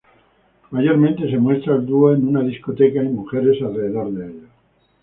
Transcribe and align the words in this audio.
Mayormente 0.71 1.29
se 1.29 1.37
muestra 1.37 1.75
al 1.75 1.85
dúo 1.85 2.13
en 2.15 2.27
una 2.27 2.41
discoteca 2.41 3.03
y 3.03 3.09
mujeres 3.09 3.61
alrededor 3.61 4.09
de 4.11 4.25
ellos. 4.31 4.49